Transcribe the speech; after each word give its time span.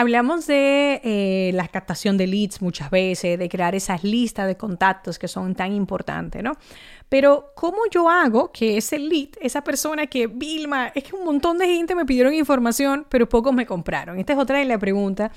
Hablamos 0.00 0.46
de 0.46 0.98
eh, 1.04 1.50
la 1.52 1.68
captación 1.68 2.16
de 2.16 2.26
leads 2.26 2.62
muchas 2.62 2.90
veces, 2.90 3.38
de 3.38 3.48
crear 3.50 3.74
esas 3.74 4.02
listas 4.02 4.46
de 4.46 4.56
contactos 4.56 5.18
que 5.18 5.28
son 5.28 5.54
tan 5.54 5.74
importantes, 5.74 6.42
¿no? 6.42 6.52
Pero 7.10 7.52
¿cómo 7.54 7.80
yo 7.90 8.08
hago 8.08 8.50
que 8.50 8.78
ese 8.78 8.98
lead, 8.98 9.28
esa 9.42 9.62
persona 9.62 10.06
que, 10.06 10.26
Vilma, 10.26 10.90
es 10.94 11.04
que 11.04 11.14
un 11.14 11.26
montón 11.26 11.58
de 11.58 11.66
gente 11.66 11.94
me 11.94 12.06
pidieron 12.06 12.32
información, 12.32 13.04
pero 13.10 13.28
pocos 13.28 13.52
me 13.52 13.66
compraron? 13.66 14.18
Esta 14.18 14.32
es 14.32 14.38
otra 14.38 14.56
de 14.56 14.64
las 14.64 14.78
preguntas 14.78 15.32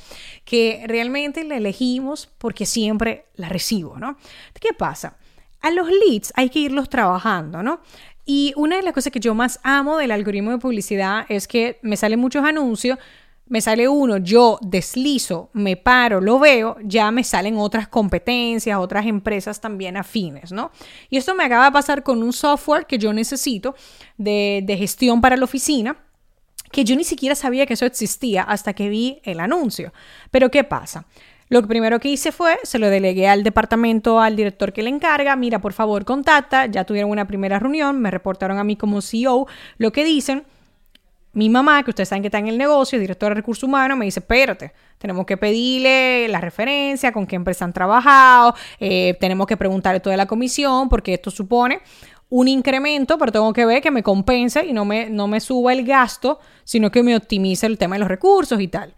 que 0.45 0.85
realmente 0.87 1.43
la 1.43 1.57
elegimos 1.57 2.29
porque 2.37 2.65
siempre 2.65 3.25
la 3.35 3.49
recibo, 3.49 3.99
¿no? 3.99 4.15
¿Qué 4.61 4.69
pasa? 4.71 5.17
A 5.59 5.71
los 5.71 5.89
leads 5.89 6.31
hay 6.37 6.49
que 6.49 6.59
irlos 6.59 6.87
trabajando, 6.87 7.61
¿no? 7.63 7.81
Y 8.25 8.53
una 8.55 8.77
de 8.77 8.83
las 8.83 8.93
cosas 8.93 9.11
que 9.11 9.19
yo 9.19 9.35
más 9.35 9.59
amo 9.63 9.97
del 9.97 10.11
algoritmo 10.11 10.51
de 10.51 10.57
publicidad 10.57 11.25
es 11.27 11.49
que 11.49 11.79
me 11.81 11.97
salen 11.97 12.21
muchos 12.21 12.45
anuncios, 12.45 12.97
me 13.47 13.61
sale 13.61 13.87
uno, 13.87 14.17
yo 14.17 14.57
deslizo, 14.61 15.49
me 15.53 15.75
paro, 15.75 16.21
lo 16.21 16.39
veo, 16.39 16.77
ya 16.83 17.11
me 17.11 17.23
salen 17.23 17.57
otras 17.57 17.87
competencias, 17.87 18.79
otras 18.79 19.05
empresas 19.05 19.59
también 19.59 19.97
afines, 19.97 20.51
¿no? 20.51 20.71
Y 21.09 21.17
esto 21.17 21.35
me 21.35 21.43
acaba 21.43 21.65
de 21.65 21.71
pasar 21.71 22.03
con 22.03 22.23
un 22.23 22.31
software 22.31 22.85
que 22.85 22.97
yo 22.97 23.11
necesito 23.11 23.75
de, 24.17 24.63
gestión 24.77 25.21
para 25.21 25.37
la 25.37 25.43
oficina 25.43 25.97
que 26.71 26.83
yo 26.83 26.95
ni 26.95 27.03
siquiera 27.03 27.35
sabía 27.35 27.67
que 27.67 27.75
eso 27.75 27.85
existía 27.85 28.41
hasta 28.41 28.73
que 28.73 28.89
vi 28.89 29.19
el 29.23 29.39
anuncio. 29.39 29.93
Pero 30.31 30.49
¿qué 30.49 30.63
pasa? 30.63 31.05
Lo 31.49 31.61
primero 31.67 31.99
que 31.99 32.09
hice 32.09 32.31
fue, 32.31 32.57
se 32.63 32.79
lo 32.79 32.89
delegué 32.89 33.27
al 33.27 33.43
departamento, 33.43 34.19
al 34.19 34.35
director 34.35 34.73
que 34.73 34.81
le 34.81 34.89
encarga, 34.89 35.35
mira, 35.35 35.59
por 35.59 35.73
favor, 35.73 36.03
contacta, 36.03 36.65
ya 36.65 36.83
tuvieron 36.83 37.11
una 37.11 37.27
primera 37.27 37.59
reunión, 37.59 38.01
me 38.01 38.09
reportaron 38.09 38.57
a 38.57 38.63
mí 38.63 38.75
como 38.75 39.03
CEO 39.03 39.45
lo 39.77 39.91
que 39.91 40.03
dicen, 40.03 40.45
mi 41.33 41.49
mamá, 41.49 41.83
que 41.83 41.89
ustedes 41.89 42.09
saben 42.09 42.21
que 42.21 42.27
está 42.27 42.37
en 42.37 42.47
el 42.47 42.57
negocio, 42.57 42.99
directora 42.99 43.31
de 43.31 43.41
recursos 43.41 43.63
humanos, 43.63 43.97
me 43.97 44.05
dice, 44.05 44.19
espérate, 44.19 44.71
tenemos 44.99 45.25
que 45.25 45.35
pedirle 45.35 46.27
la 46.29 46.39
referencia, 46.39 47.11
con 47.11 47.25
qué 47.25 47.35
empresa 47.35 47.65
han 47.65 47.73
trabajado, 47.73 48.53
eh, 48.79 49.17
tenemos 49.19 49.47
que 49.47 49.57
preguntarle 49.57 49.99
toda 49.99 50.15
la 50.15 50.27
comisión, 50.27 50.89
porque 50.89 51.15
esto 51.15 51.31
supone 51.31 51.81
un 52.29 52.47
incremento, 52.47 53.17
pero 53.17 53.31
tengo 53.31 53.51
que 53.51 53.65
ver 53.65 53.81
que 53.81 53.91
me 53.91 54.03
compense 54.03 54.65
y 54.65 54.73
no 54.73 54.85
me, 54.85 55.09
no 55.09 55.27
me 55.27 55.39
suba 55.39 55.73
el 55.73 55.85
gasto, 55.85 56.39
sino 56.63 56.91
que 56.91 57.03
me 57.03 57.15
optimice 57.15 57.65
el 57.65 57.77
tema 57.77 57.95
de 57.95 57.99
los 57.99 58.07
recursos 58.07 58.59
y 58.59 58.67
tal. 58.67 58.93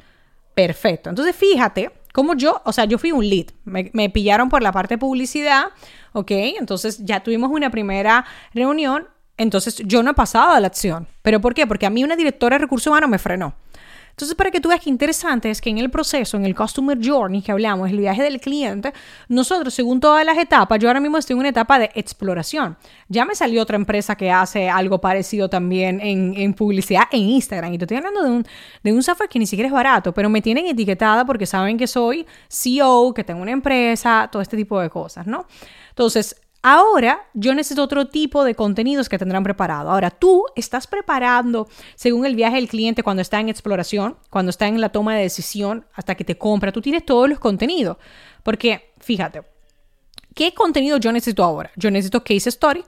Perfecto. 0.54 1.10
Entonces, 1.10 1.36
fíjate 1.36 1.92
cómo 2.14 2.34
yo, 2.36 2.62
o 2.64 2.72
sea, 2.72 2.86
yo 2.86 2.98
fui 2.98 3.12
un 3.12 3.28
lead, 3.28 3.48
me, 3.66 3.92
me 3.94 4.10
pillaron 4.10 4.48
por 4.48 4.62
la 4.62 4.72
parte 4.72 4.94
de 4.94 5.00
publicidad, 5.00 5.66
¿ok? 6.14 6.32
Entonces 6.32 7.04
ya 7.04 7.22
tuvimos 7.24 7.52
una 7.52 7.70
primera 7.70 8.26
reunión 8.54 9.08
entonces 9.38 9.78
yo 9.86 10.04
no 10.04 10.12
he 10.12 10.14
pasado 10.14 10.52
a 10.52 10.60
la 10.60 10.68
acción. 10.68 11.08
¿Pero 11.22 11.42
por 11.42 11.54
qué? 11.54 11.68
Porque 11.68 11.86
a 11.86 11.90
mí 11.90 12.04
una 12.04 12.16
directora 12.16 12.56
de 12.56 12.62
recursos 12.64 12.88
humanos 12.88 13.10
me 13.10 13.20
frenó. 13.20 13.56
Entonces, 14.16 14.34
para 14.38 14.50
que 14.50 14.62
tú 14.62 14.70
veas 14.70 14.80
qué 14.80 14.90
interesante 14.90 15.50
es 15.50 15.60
que 15.60 15.70
en 15.70 15.78
el 15.78 15.90
proceso, 15.90 16.38
en 16.38 16.46
el 16.46 16.56
Customer 16.56 16.98
Journey 17.04 17.42
que 17.42 17.52
hablamos, 17.52 17.90
el 17.90 17.98
viaje 17.98 18.24
del 18.24 18.40
cliente, 18.40 18.94
nosotros, 19.28 19.74
según 19.74 20.00
todas 20.00 20.26
las 20.26 20.38
etapas, 20.38 20.80
yo 20.80 20.88
ahora 20.88 21.02
mismo 21.02 21.18
estoy 21.18 21.34
en 21.34 21.40
una 21.40 21.50
etapa 21.50 21.78
de 21.80 21.92
exploración. 21.96 22.78
Ya 23.10 23.26
me 23.26 23.36
salió 23.36 23.62
otra 23.62 23.76
empresa 23.76 24.16
que 24.16 24.32
hace 24.32 24.70
algo 24.70 25.02
parecido 25.02 25.50
también 25.50 26.00
en, 26.02 26.54
publicidad 26.54 27.04
en 27.12 27.24
Instagram. 27.24 27.74
Y 27.74 27.78
te 27.78 27.84
estoy 27.84 27.98
hablando 27.98 28.24
de 28.24 28.30
un, 28.30 28.46
de 28.84 28.94
un 28.94 29.04
software 29.04 29.28
que 29.28 29.38
ni 29.38 29.48
siquiera 29.48 29.68
es 29.68 29.74
barato, 29.74 30.14
pero 30.14 30.30
me 30.30 30.42
tienen 30.42 30.66
etiquetada 30.68 31.26
porque 31.26 31.46
saben 31.46 31.78
que 31.78 31.86
soy 31.86 32.26
CEO, 32.48 33.14
que 33.14 33.26
tengo 33.26 33.42
una 33.42 33.52
empresa, 33.52 34.30
todo 34.32 34.42
este 34.42 34.56
tipo 34.56 34.80
de 34.80 34.90
cosas, 34.90 35.28
¿no? 35.28 35.46
Entonces, 35.90 36.38
Ahora 36.68 37.28
yo 37.36 37.54
necesito 37.54 37.84
otro 37.84 38.08
tipo 38.08 38.44
de 38.44 38.56
contenidos 38.56 39.08
que 39.08 39.20
tendrán 39.20 39.44
preparado. 39.44 39.92
Ahora 39.92 40.10
tú 40.10 40.46
estás 40.56 40.88
preparando 40.88 41.68
según 41.94 42.26
el 42.26 42.36
viaje 42.36 42.56
del 42.56 42.68
cliente 42.68 43.04
cuando 43.04 43.22
está 43.22 43.40
en 43.40 43.50
exploración, 43.50 44.18
cuando 44.32 44.50
está 44.50 44.68
en 44.68 44.82
la 44.82 44.90
toma 44.90 45.14
de 45.14 45.22
decisión, 45.22 45.86
hasta 45.94 46.16
que 46.16 46.24
te 46.24 46.40
compra. 46.40 46.72
Tú 46.72 46.82
tienes 46.82 47.06
todos 47.06 47.30
los 47.30 47.38
contenidos. 47.38 47.98
Porque 48.42 48.94
fíjate, 48.98 49.44
¿qué 50.34 50.56
contenido 50.56 50.98
yo 50.98 51.12
necesito 51.12 51.44
ahora? 51.44 51.70
Yo 51.76 51.92
necesito 51.92 52.24
case 52.24 52.50
story, 52.50 52.84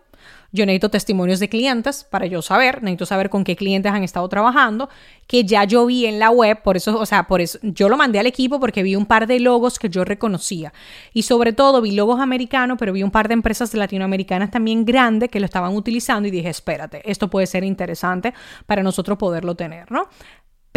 yo 0.52 0.66
necesito 0.66 0.90
testimonios 0.90 1.40
de 1.40 1.50
clientes 1.50 2.04
para 2.04 2.26
yo 2.26 2.42
saber, 2.42 2.82
necesito 2.82 3.06
saber 3.06 3.30
con 3.30 3.44
qué 3.44 3.56
clientes 3.56 3.92
han 3.92 4.04
estado 4.04 4.28
trabajando, 4.30 4.90
que 5.28 5.44
ya 5.44 5.64
yo 5.66 5.86
vi 5.86 6.06
en 6.06 6.20
la 6.20 6.30
web, 6.30 6.62
por 6.64 6.78
eso, 6.78 7.00
o 7.00 7.06
sea, 7.06 7.28
por 7.28 7.42
eso 7.42 7.60
yo 7.62 7.90
lo 7.90 7.98
mandé 7.98 8.20
al 8.20 8.28
equipo 8.28 8.60
porque 8.60 8.84
vi 8.84 8.96
un 8.96 9.06
par 9.06 9.28
de 9.28 9.40
logos 9.40 9.78
que 9.80 9.90
yo 9.90 10.06
reconocía. 10.06 10.74
Y 11.14 11.24
sobre 11.24 11.54
todo 11.54 11.82
vi 11.82 11.92
logos 11.92 12.20
americanos, 12.20 12.78
pero 12.80 12.94
vi 12.94 13.04
un 13.04 13.12
par 13.12 13.28
de 13.28 13.34
empresas 13.34 13.74
latinoamericanas 13.74 14.52
también 14.52 14.86
grandes 14.86 15.30
que 15.30 15.40
lo 15.40 15.46
estaban 15.46 15.76
utilizando 15.76 16.28
y 16.28 16.32
dije, 16.32 16.50
espérate, 16.50 17.02
esto 17.10 17.30
puede 17.30 17.48
ser 17.48 17.64
interesante 17.64 18.34
para 18.66 18.84
nosotros 18.84 19.18
poderlo 19.18 19.56
tener, 19.56 19.92
¿no? 19.92 20.08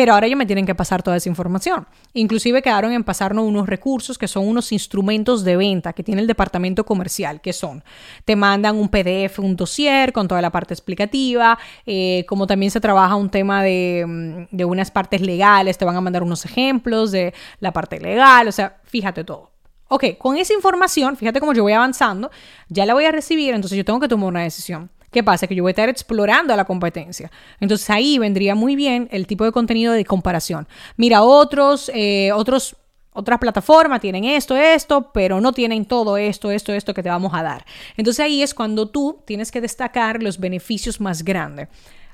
Pero 0.00 0.14
ahora 0.14 0.26
ellos 0.26 0.38
me 0.38 0.46
tienen 0.46 0.64
que 0.64 0.74
pasar 0.74 1.02
toda 1.02 1.18
esa 1.18 1.28
información. 1.28 1.86
Inclusive 2.14 2.62
quedaron 2.62 2.94
en 2.94 3.04
pasarnos 3.04 3.44
unos 3.44 3.68
recursos 3.68 4.16
que 4.16 4.28
son 4.28 4.48
unos 4.48 4.72
instrumentos 4.72 5.44
de 5.44 5.58
venta 5.58 5.92
que 5.92 6.02
tiene 6.02 6.22
el 6.22 6.26
departamento 6.26 6.86
comercial, 6.86 7.42
que 7.42 7.52
son, 7.52 7.84
te 8.24 8.34
mandan 8.34 8.76
un 8.76 8.88
PDF, 8.88 9.40
un 9.40 9.56
dossier 9.56 10.14
con 10.14 10.26
toda 10.26 10.40
la 10.40 10.48
parte 10.48 10.72
explicativa, 10.72 11.58
eh, 11.84 12.24
como 12.26 12.46
también 12.46 12.70
se 12.70 12.80
trabaja 12.80 13.14
un 13.14 13.28
tema 13.28 13.62
de, 13.62 14.06
mm, 14.08 14.56
de 14.56 14.64
unas 14.64 14.90
partes 14.90 15.20
legales, 15.20 15.76
te 15.76 15.84
van 15.84 15.96
a 15.96 16.00
mandar 16.00 16.22
unos 16.22 16.46
ejemplos 16.46 17.10
de 17.10 17.34
la 17.58 17.70
parte 17.70 18.00
legal, 18.00 18.48
o 18.48 18.52
sea, 18.52 18.78
fíjate 18.84 19.22
todo. 19.22 19.50
Ok, 19.88 20.16
con 20.16 20.38
esa 20.38 20.54
información, 20.54 21.14
fíjate 21.14 21.40
cómo 21.40 21.52
yo 21.52 21.62
voy 21.62 21.74
avanzando, 21.74 22.30
ya 22.70 22.86
la 22.86 22.94
voy 22.94 23.04
a 23.04 23.12
recibir, 23.12 23.52
entonces 23.52 23.76
yo 23.76 23.84
tengo 23.84 24.00
que 24.00 24.08
tomar 24.08 24.28
una 24.28 24.44
decisión. 24.44 24.88
¿Qué 25.10 25.25
pasa? 25.25 25.47
Que 25.47 25.54
yo 25.54 25.62
voy 25.62 25.71
a 25.71 25.72
estar 25.72 25.88
explorando 25.88 26.54
a 26.54 26.56
la 26.56 26.65
competencia. 26.65 27.31
Entonces 27.59 27.91
ahí 27.91 28.19
vendría 28.19 28.54
muy 28.54 28.76
bien 28.76 29.09
el 29.10 29.26
tipo 29.26 29.44
de 29.44 29.53
contenido 29.53 29.93
de 29.93 30.04
comparación. 30.04 30.69
Mira, 30.97 31.22
otros, 31.22 31.91
eh, 31.94 32.31
otros 32.32 32.76
otras 33.12 33.41
plataformas 33.41 34.00
tienen 34.00 34.25
esto, 34.25 34.56
esto, 34.56 35.10
pero 35.12 35.41
no 35.41 35.53
tienen 35.53 35.84
todo 35.84 36.16
esto, 36.16 36.50
esto, 36.50 36.72
esto 36.72 36.94
que 36.94 37.03
te 37.03 37.09
vamos 37.09 37.34
a 37.34 37.43
dar. 37.43 37.65
Entonces 37.97 38.25
ahí 38.25 38.43
es 38.43 38.54
cuando 38.54 38.88
tú 38.88 39.21
tienes 39.26 39.50
que 39.50 39.60
destacar 39.60 40.22
los 40.22 40.38
beneficios 40.38 41.00
más 41.00 41.25
grandes. 41.25 41.69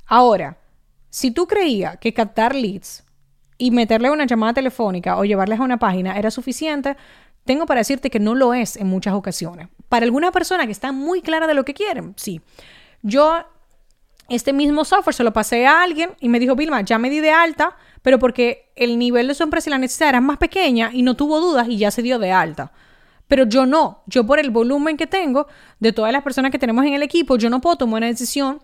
Ahora, 0.06 0.56
si 1.10 1.30
tú 1.30 1.46
creías 1.46 1.98
que 1.98 2.14
captar 2.14 2.54
leads 2.54 3.04
y 3.58 3.70
meterle 3.70 4.10
una 4.10 4.26
llamada 4.26 4.54
telefónica 4.54 5.18
o 5.18 5.24
llevarles 5.24 5.60
a 5.60 5.64
una 5.64 5.78
página 5.78 6.18
era 6.18 6.30
suficiente, 6.30 6.96
tengo 7.44 7.66
para 7.66 7.80
decirte 7.80 8.10
que 8.10 8.18
no 8.18 8.34
lo 8.34 8.54
es 8.54 8.76
en 8.76 8.86
muchas 8.86 9.14
ocasiones. 9.14 9.68
Para 9.88 10.04
alguna 10.04 10.32
persona 10.32 10.66
que 10.66 10.72
está 10.72 10.92
muy 10.92 11.20
clara 11.20 11.46
de 11.46 11.54
lo 11.54 11.64
que 11.64 11.74
quieren, 11.74 12.14
sí. 12.16 12.40
Yo 13.06 13.36
este 14.28 14.52
mismo 14.52 14.84
software 14.84 15.14
se 15.14 15.22
lo 15.22 15.32
pasé 15.32 15.64
a 15.64 15.80
alguien 15.84 16.10
y 16.20 16.28
me 16.28 16.40
dijo, 16.40 16.56
Vilma, 16.56 16.80
ya 16.80 16.98
me 16.98 17.08
di 17.08 17.20
de 17.20 17.30
alta, 17.30 17.76
pero 18.02 18.18
porque 18.18 18.72
el 18.74 18.98
nivel 18.98 19.28
de 19.28 19.34
su 19.34 19.44
empresa 19.44 19.70
y 19.70 19.72
la 19.72 19.78
necesidad 19.78 20.08
era 20.08 20.20
más 20.20 20.38
pequeña 20.38 20.90
y 20.92 21.02
no 21.02 21.14
tuvo 21.14 21.38
dudas 21.38 21.68
y 21.68 21.76
ya 21.76 21.92
se 21.92 22.02
dio 22.02 22.18
de 22.18 22.32
alta. 22.32 22.72
Pero 23.28 23.44
yo 23.44 23.64
no, 23.64 24.02
yo 24.06 24.26
por 24.26 24.40
el 24.40 24.50
volumen 24.50 24.96
que 24.96 25.06
tengo 25.06 25.46
de 25.78 25.92
todas 25.92 26.12
las 26.12 26.24
personas 26.24 26.50
que 26.50 26.58
tenemos 26.58 26.84
en 26.84 26.94
el 26.94 27.02
equipo, 27.04 27.36
yo 27.36 27.48
no 27.48 27.60
puedo 27.60 27.76
tomar 27.76 27.98
una 27.98 28.08
decisión 28.08 28.60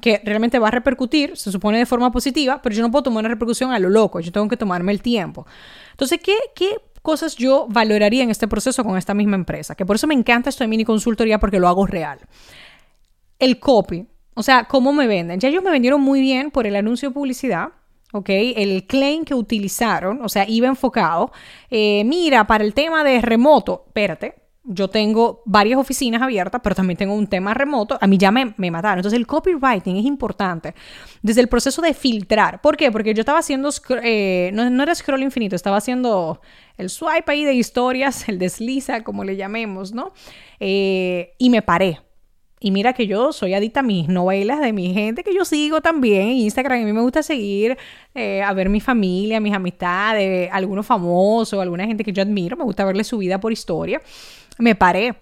que 0.00 0.20
realmente 0.24 0.58
va 0.58 0.68
a 0.68 0.72
repercutir, 0.72 1.36
se 1.36 1.52
supone 1.52 1.78
de 1.78 1.86
forma 1.86 2.10
positiva, 2.10 2.60
pero 2.62 2.74
yo 2.74 2.82
no 2.82 2.90
puedo 2.90 3.04
tomar 3.04 3.20
una 3.20 3.28
repercusión 3.28 3.70
a 3.72 3.78
lo 3.78 3.90
loco, 3.90 4.18
yo 4.18 4.32
tengo 4.32 4.48
que 4.48 4.56
tomarme 4.56 4.90
el 4.90 5.02
tiempo. 5.02 5.46
Entonces, 5.92 6.18
¿qué, 6.20 6.34
qué 6.56 6.78
cosas 7.00 7.36
yo 7.36 7.68
valoraría 7.70 8.24
en 8.24 8.30
este 8.30 8.48
proceso 8.48 8.82
con 8.82 8.98
esta 8.98 9.14
misma 9.14 9.36
empresa? 9.36 9.76
Que 9.76 9.86
por 9.86 9.94
eso 9.94 10.08
me 10.08 10.14
encanta 10.14 10.50
esto 10.50 10.64
de 10.64 10.68
mini 10.68 10.84
consultoría 10.84 11.38
porque 11.38 11.60
lo 11.60 11.68
hago 11.68 11.86
real 11.86 12.18
el 13.38 13.58
copy, 13.58 14.06
o 14.34 14.42
sea, 14.42 14.64
cómo 14.64 14.92
me 14.92 15.06
venden. 15.06 15.40
Ya 15.40 15.48
ellos 15.48 15.62
me 15.62 15.70
vendieron 15.70 16.00
muy 16.00 16.20
bien 16.20 16.50
por 16.50 16.66
el 16.66 16.76
anuncio 16.76 17.08
de 17.08 17.14
publicidad. 17.14 17.68
¿ok? 18.12 18.28
El 18.28 18.86
claim 18.86 19.24
que 19.24 19.34
utilizaron, 19.34 20.22
o 20.22 20.28
sea, 20.28 20.48
iba 20.48 20.68
enfocado. 20.68 21.32
Eh, 21.68 22.04
mira, 22.04 22.46
para 22.46 22.64
el 22.64 22.72
tema 22.72 23.02
de 23.02 23.20
remoto, 23.20 23.84
espérate, 23.88 24.36
yo 24.66 24.88
tengo 24.88 25.42
varias 25.44 25.78
oficinas 25.78 26.22
abiertas, 26.22 26.60
pero 26.64 26.74
también 26.74 26.96
tengo 26.96 27.14
un 27.14 27.26
tema 27.26 27.52
remoto. 27.52 27.98
A 28.00 28.06
mí 28.06 28.16
ya 28.16 28.30
me, 28.30 28.54
me, 28.56 28.70
mataron. 28.70 28.98
Entonces, 29.00 29.18
el 29.18 29.26
copywriting 29.26 29.96
es 29.96 30.06
importante 30.06 30.74
desde 31.22 31.42
el 31.42 31.48
proceso 31.48 31.82
de 31.82 31.92
filtrar. 31.92 32.62
¿Por 32.62 32.76
qué? 32.76 32.90
Porque 32.90 33.12
yo 33.12 33.20
estaba 33.20 33.40
haciendo, 33.40 33.68
eh, 34.02 34.50
no, 34.54 34.70
no, 34.70 34.82
era 34.82 34.94
scroll 34.94 35.22
infinito, 35.22 35.54
estaba 35.54 35.76
haciendo 35.76 36.40
el 36.78 36.88
swipe 36.88 37.30
ahí 37.30 37.44
de 37.44 37.52
historias, 37.52 38.26
el 38.28 38.38
desliza, 38.38 39.04
como 39.04 39.22
le 39.24 39.36
llamemos, 39.36 39.92
¿no? 39.92 40.12
Eh, 40.60 41.34
y 41.38 41.50
me 41.50 41.60
paré. 41.60 42.00
Y 42.64 42.70
mira 42.70 42.94
que 42.94 43.06
yo 43.06 43.30
soy 43.34 43.52
adicta 43.52 43.80
a 43.80 43.82
mis 43.82 44.08
novelas 44.08 44.58
de 44.58 44.72
mi 44.72 44.94
gente 44.94 45.22
que 45.22 45.34
yo 45.34 45.44
sigo 45.44 45.82
también 45.82 46.28
en 46.28 46.36
Instagram. 46.36 46.80
A 46.80 46.84
mí 46.86 46.94
me 46.94 47.02
gusta 47.02 47.22
seguir 47.22 47.76
eh, 48.14 48.40
a 48.40 48.54
ver 48.54 48.70
mi 48.70 48.80
familia, 48.80 49.38
mis 49.38 49.52
amistades, 49.52 50.48
algunos 50.50 50.86
famosos, 50.86 51.60
alguna 51.60 51.84
gente 51.84 52.02
que 52.02 52.10
yo 52.10 52.22
admiro. 52.22 52.56
Me 52.56 52.64
gusta 52.64 52.86
verle 52.86 53.04
su 53.04 53.18
vida 53.18 53.38
por 53.38 53.52
historia. 53.52 54.00
Me 54.56 54.74
paré 54.74 55.14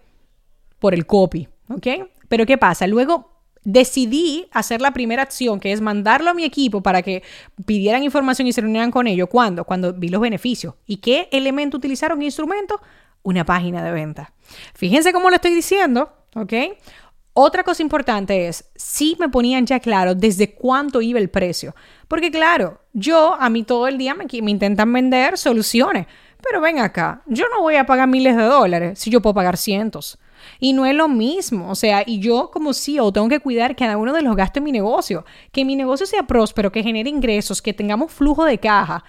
por 0.78 0.94
el 0.94 1.04
copy, 1.04 1.48
¿ok? 1.68 1.88
Pero 2.28 2.46
¿qué 2.46 2.58
pasa? 2.58 2.86
Luego 2.86 3.32
decidí 3.64 4.46
hacer 4.52 4.80
la 4.80 4.92
primera 4.92 5.22
acción, 5.22 5.58
que 5.58 5.72
es 5.72 5.80
mandarlo 5.80 6.30
a 6.30 6.34
mi 6.34 6.44
equipo 6.44 6.80
para 6.80 7.02
que 7.02 7.24
pidieran 7.66 8.04
información 8.04 8.46
y 8.46 8.52
se 8.52 8.60
reunieran 8.60 8.92
con 8.92 9.08
ellos. 9.08 9.28
¿Cuándo? 9.28 9.64
Cuando 9.64 9.92
vi 9.92 10.10
los 10.10 10.20
beneficios. 10.20 10.74
¿Y 10.86 10.98
qué 10.98 11.28
elemento 11.32 11.76
utilizaron? 11.76 12.20
¿Qué 12.20 12.26
instrumento? 12.26 12.80
Una 13.24 13.44
página 13.44 13.82
de 13.82 13.90
venta. 13.90 14.32
Fíjense 14.74 15.12
cómo 15.12 15.28
lo 15.28 15.34
estoy 15.34 15.52
diciendo, 15.52 16.12
¿ok? 16.36 16.52
Otra 17.34 17.64
cosa 17.64 17.82
importante 17.82 18.46
es, 18.46 18.70
si 18.74 19.16
me 19.18 19.28
ponían 19.28 19.64
ya 19.64 19.80
claro 19.80 20.14
desde 20.14 20.52
cuánto 20.52 21.00
iba 21.00 21.18
el 21.18 21.30
precio. 21.30 21.74
Porque 22.06 22.30
claro, 22.30 22.82
yo 22.92 23.34
a 23.40 23.48
mí 23.48 23.62
todo 23.62 23.88
el 23.88 23.96
día 23.96 24.14
me, 24.14 24.26
me 24.42 24.50
intentan 24.50 24.92
vender 24.92 25.38
soluciones. 25.38 26.06
Pero 26.42 26.60
ven 26.60 26.78
acá, 26.78 27.22
yo 27.26 27.46
no 27.48 27.62
voy 27.62 27.76
a 27.76 27.86
pagar 27.86 28.08
miles 28.08 28.36
de 28.36 28.42
dólares 28.42 28.98
si 28.98 29.10
yo 29.10 29.22
puedo 29.22 29.34
pagar 29.34 29.56
cientos. 29.56 30.18
Y 30.58 30.74
no 30.74 30.84
es 30.84 30.94
lo 30.94 31.08
mismo. 31.08 31.70
O 31.70 31.74
sea, 31.74 32.02
y 32.04 32.18
yo 32.18 32.50
como 32.52 32.74
CEO 32.74 33.12
tengo 33.12 33.28
que 33.28 33.40
cuidar 33.40 33.76
cada 33.76 33.96
uno 33.96 34.12
de 34.12 34.22
los 34.22 34.36
gastos 34.36 34.60
de 34.60 34.64
mi 34.64 34.72
negocio. 34.72 35.24
Que 35.52 35.64
mi 35.64 35.76
negocio 35.76 36.04
sea 36.04 36.24
próspero, 36.24 36.70
que 36.70 36.82
genere 36.82 37.08
ingresos, 37.08 37.62
que 37.62 37.72
tengamos 37.72 38.12
flujo 38.12 38.44
de 38.44 38.58
caja. 38.58 39.04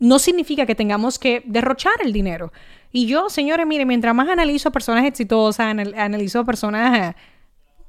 No 0.00 0.18
significa 0.18 0.66
que 0.66 0.74
tengamos 0.74 1.18
que 1.18 1.44
derrochar 1.46 1.94
el 2.02 2.12
dinero. 2.12 2.52
Y 2.90 3.06
yo, 3.06 3.30
señores, 3.30 3.66
miren, 3.66 3.86
mientras 3.86 4.14
más 4.14 4.28
analizo 4.28 4.70
a 4.70 4.72
personas 4.72 5.04
exitosas, 5.04 5.66
analizo 5.66 6.40
a 6.40 6.44
personas 6.44 7.14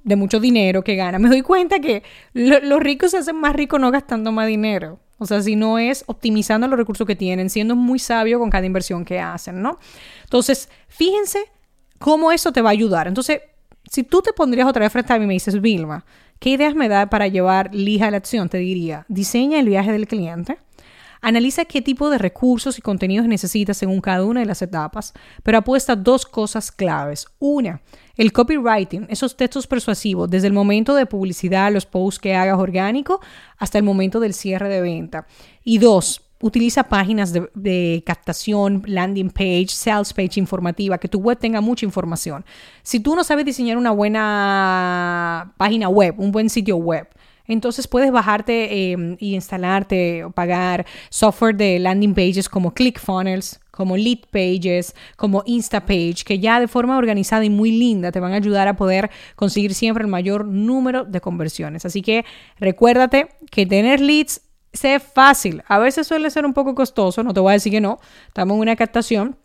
de 0.03 0.15
mucho 0.15 0.39
dinero 0.39 0.83
que 0.83 0.95
ganan, 0.95 1.21
me 1.21 1.29
doy 1.29 1.41
cuenta 1.41 1.79
que 1.79 2.03
los 2.33 2.79
ricos 2.79 3.11
se 3.11 3.17
hacen 3.17 3.37
más 3.37 3.55
ricos 3.55 3.79
no 3.79 3.91
gastando 3.91 4.31
más 4.31 4.47
dinero. 4.47 4.99
O 5.19 5.25
sea, 5.25 5.41
si 5.41 5.55
no 5.55 5.79
es 5.79 6.03
optimizando 6.07 6.67
los 6.67 6.77
recursos 6.77 7.07
que 7.07 7.15
tienen, 7.15 7.49
siendo 7.49 7.75
muy 7.75 7.99
sabio 7.99 8.39
con 8.39 8.49
cada 8.49 8.65
inversión 8.65 9.05
que 9.05 9.19
hacen, 9.19 9.61
¿no? 9.61 9.79
Entonces, 10.23 10.69
fíjense 10.89 11.39
cómo 11.97 12.31
eso 12.31 12.51
te 12.51 12.61
va 12.61 12.69
a 12.69 12.73
ayudar. 12.73 13.07
Entonces, 13.07 13.41
si 13.89 14.03
tú 14.03 14.21
te 14.21 14.33
pondrías 14.33 14.67
otra 14.67 14.81
vez 14.81 14.91
frente 14.91 15.13
a 15.13 15.17
mí 15.17 15.23
y 15.23 15.27
me 15.27 15.33
dices, 15.33 15.61
Vilma, 15.61 16.05
¿qué 16.39 16.49
ideas 16.49 16.75
me 16.75 16.89
da 16.89 17.09
para 17.09 17.27
llevar 17.27 17.73
lija 17.73 18.07
a 18.07 18.11
la 18.11 18.17
acción? 18.17 18.49
Te 18.49 18.57
diría, 18.57 19.05
diseña 19.07 19.59
el 19.59 19.69
viaje 19.69 19.91
del 19.91 20.07
cliente. 20.07 20.57
Analiza 21.23 21.63
qué 21.63 21.81
tipo 21.81 22.09
de 22.09 22.17
recursos 22.17 22.77
y 22.77 22.81
contenidos 22.81 23.25
necesitas 23.27 23.77
según 23.77 24.01
cada 24.01 24.25
una 24.25 24.41
de 24.41 24.45
las 24.45 24.61
etapas, 24.61 25.13
pero 25.41 25.57
apuesta 25.57 25.95
dos 25.95 26.25
cosas 26.25 26.69
claves. 26.69 27.27
Una, 27.39 27.81
el 28.17 28.33
copywriting, 28.33 29.07
esos 29.09 29.37
textos 29.37 29.65
persuasivos, 29.65 30.29
desde 30.29 30.47
el 30.47 30.53
momento 30.53 30.93
de 30.95 31.05
publicidad, 31.05 31.71
los 31.71 31.85
posts 31.85 32.19
que 32.19 32.35
hagas 32.35 32.59
orgánico, 32.59 33.21
hasta 33.57 33.77
el 33.77 33.85
momento 33.85 34.19
del 34.19 34.33
cierre 34.33 34.67
de 34.67 34.81
venta. 34.81 35.25
Y 35.63 35.77
dos, 35.77 36.21
utiliza 36.41 36.83
páginas 36.83 37.31
de, 37.31 38.03
captación, 38.05 38.83
landing 38.85 39.29
page, 39.29 39.69
sales 39.69 40.11
page 40.11 40.41
informativa, 40.41 40.97
que 40.97 41.07
tu 41.07 41.19
web 41.19 41.39
tenga 41.39 41.61
mucha 41.61 41.85
información. 41.85 42.43
Si 42.81 42.99
tú 42.99 43.15
no 43.15 43.23
sabes 43.23 43.45
diseñar 43.45 43.77
una 43.77 43.91
buena 43.91 45.53
página 45.55 45.87
web, 45.87 46.15
un 46.17 46.33
buen 46.33 46.49
sitio 46.49 46.75
web, 46.75 47.07
entonces 47.47 47.87
puedes 47.87 48.11
bajarte 48.11 48.93
e 48.93 49.17
instalarte 49.19 50.23
o 50.23 50.31
pagar 50.31 50.85
software 51.09 51.55
de 51.55 51.79
landing 51.79 52.13
pages 52.13 52.47
como 52.47 52.73
ClickFunnels, 52.73 53.59
como 53.71 53.97
Lead 53.97 54.19
Pages, 54.31 54.95
como 55.15 55.43
Instapage, 55.45 56.23
que 56.25 56.39
ya 56.39 56.59
de 56.59 56.67
forma 56.67 56.97
organizada 56.97 57.43
y 57.43 57.49
muy 57.49 57.71
linda 57.71 58.11
te 58.11 58.19
van 58.19 58.33
a 58.33 58.35
ayudar 58.35 58.67
a 58.67 58.75
poder 58.75 59.09
conseguir 59.35 59.73
siempre 59.73 60.03
el 60.03 60.09
mayor 60.09 60.45
número 60.45 61.05
de 61.05 61.21
conversiones. 61.21 61.85
Así 61.85 62.01
que 62.01 62.23
recuérdate 62.59 63.29
que 63.49 63.65
tener 63.65 63.99
leads 63.99 64.41
sé 64.73 64.99
fácil. 64.99 65.63
A 65.67 65.79
veces 65.79 66.07
suele 66.07 66.29
ser 66.29 66.45
un 66.45 66.53
poco 66.53 66.75
costoso, 66.75 67.23
no 67.23 67.33
te 67.33 67.39
voy 67.39 67.51
a 67.51 67.53
decir 67.53 67.71
que 67.71 67.81
no. 67.81 67.99
Estamos 68.27 68.55
en 68.55 68.61
una 68.61 68.75
captación 68.75 69.37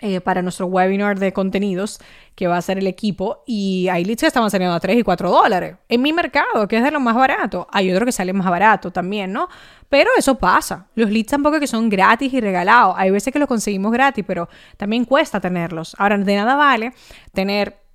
eh, 0.00 0.20
para 0.20 0.42
nuestro 0.42 0.66
webinar 0.66 1.18
de 1.18 1.32
contenidos 1.32 2.00
que 2.34 2.46
va 2.46 2.58
a 2.58 2.62
ser 2.62 2.78
el 2.78 2.86
equipo 2.86 3.42
y 3.46 3.88
hay 3.88 4.04
leads 4.04 4.20
que 4.20 4.26
estaban 4.26 4.50
saliendo 4.50 4.74
a 4.74 4.80
3 4.80 4.98
y 4.98 5.02
4 5.02 5.30
dólares. 5.30 5.76
En 5.88 6.02
mi 6.02 6.12
mercado, 6.12 6.68
que 6.68 6.76
es 6.76 6.84
de 6.84 6.90
lo 6.90 7.00
más 7.00 7.14
barato, 7.14 7.66
hay 7.72 7.90
otro 7.92 8.04
que 8.04 8.12
sale 8.12 8.32
más 8.32 8.48
barato 8.50 8.90
también, 8.90 9.32
¿no? 9.32 9.48
Pero 9.88 10.10
eso 10.18 10.34
pasa. 10.34 10.88
Los 10.94 11.10
leads 11.10 11.30
tampoco 11.30 11.58
que 11.60 11.66
son 11.66 11.88
gratis 11.88 12.32
y 12.32 12.40
regalados. 12.40 12.94
Hay 12.98 13.10
veces 13.10 13.32
que 13.32 13.38
los 13.38 13.48
conseguimos 13.48 13.92
gratis, 13.92 14.24
pero 14.26 14.48
también 14.76 15.04
cuesta 15.04 15.40
tenerlos. 15.40 15.96
Ahora, 15.98 16.18
de 16.18 16.36
nada 16.36 16.56
vale 16.56 16.92
tener 17.32 17.85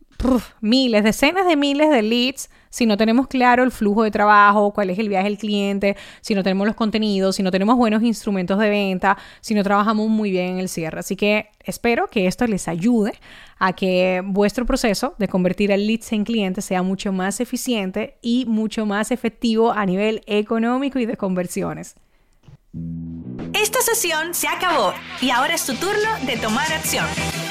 miles, 0.61 1.03
decenas 1.03 1.45
de 1.47 1.55
miles 1.55 1.89
de 1.89 2.01
leads 2.01 2.49
si 2.71 2.85
no 2.85 2.97
tenemos 2.97 3.27
claro 3.27 3.63
el 3.63 3.71
flujo 3.71 4.03
de 4.03 4.11
trabajo, 4.11 4.71
cuál 4.71 4.89
es 4.89 4.97
el 4.97 5.09
viaje 5.09 5.25
del 5.25 5.37
cliente, 5.37 5.97
si 6.21 6.33
no 6.33 6.41
tenemos 6.41 6.65
los 6.65 6.75
contenidos, 6.75 7.35
si 7.35 7.43
no 7.43 7.51
tenemos 7.51 7.75
buenos 7.75 8.01
instrumentos 8.01 8.57
de 8.57 8.69
venta, 8.69 9.17
si 9.41 9.53
no 9.53 9.61
trabajamos 9.61 10.07
muy 10.07 10.31
bien 10.31 10.53
en 10.53 10.59
el 10.59 10.69
cierre. 10.69 11.01
Así 11.01 11.17
que 11.17 11.49
espero 11.65 12.07
que 12.07 12.27
esto 12.27 12.47
les 12.47 12.69
ayude 12.69 13.13
a 13.59 13.73
que 13.73 14.23
vuestro 14.25 14.65
proceso 14.65 15.15
de 15.19 15.27
convertir 15.27 15.69
el 15.69 15.85
leads 15.85 16.13
en 16.13 16.23
clientes 16.23 16.63
sea 16.63 16.81
mucho 16.81 17.11
más 17.11 17.41
eficiente 17.41 18.17
y 18.21 18.45
mucho 18.47 18.85
más 18.85 19.11
efectivo 19.11 19.73
a 19.73 19.85
nivel 19.85 20.23
económico 20.25 20.97
y 20.97 21.05
de 21.05 21.17
conversiones. 21.17 21.95
Esta 23.53 23.81
sesión 23.81 24.33
se 24.33 24.47
acabó 24.47 24.93
y 25.19 25.29
ahora 25.29 25.55
es 25.55 25.65
tu 25.65 25.73
turno 25.75 26.09
de 26.25 26.37
tomar 26.37 26.71
acción. 26.71 27.05